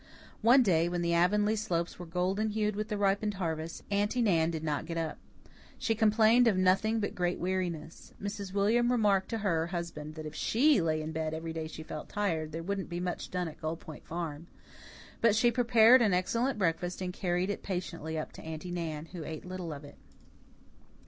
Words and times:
One 0.41 0.63
day, 0.63 0.89
when 0.89 1.03
the 1.03 1.13
Avonlea 1.13 1.55
slopes 1.55 1.99
were 1.99 2.07
golden 2.07 2.49
hued 2.49 2.75
with 2.75 2.87
the 2.87 2.97
ripened 2.97 3.35
harvest, 3.35 3.83
Aunty 3.91 4.19
Nan 4.19 4.49
did 4.49 4.63
not 4.63 4.87
get 4.87 4.97
up. 4.97 5.19
She 5.77 5.93
complained 5.93 6.47
of 6.47 6.57
nothing 6.57 6.99
but 6.99 7.13
great 7.13 7.37
weariness. 7.37 8.11
Mrs. 8.19 8.51
William 8.51 8.91
remarked 8.91 9.29
to 9.29 9.37
her 9.37 9.67
husband 9.67 10.15
that 10.15 10.25
if 10.25 10.33
SHE 10.33 10.81
lay 10.81 11.03
in 11.03 11.11
bed 11.11 11.35
every 11.35 11.53
day 11.53 11.67
she 11.67 11.83
felt 11.83 12.09
tired, 12.09 12.51
there 12.51 12.63
wouldn't 12.63 12.89
be 12.89 12.99
much 12.99 13.29
done 13.29 13.47
at 13.47 13.61
Gull 13.61 13.77
Point 13.77 14.03
Farm. 14.07 14.47
But 15.21 15.35
she 15.35 15.51
prepared 15.51 16.01
an 16.01 16.15
excellent 16.15 16.57
breakfast 16.57 16.99
and 17.03 17.13
carried 17.13 17.51
it 17.51 17.61
patiently 17.61 18.17
up 18.17 18.31
to 18.31 18.41
Aunty 18.41 18.71
Nan, 18.71 19.05
who 19.11 19.23
ate 19.23 19.45
little 19.45 19.71
of 19.71 19.83
it. 19.83 19.99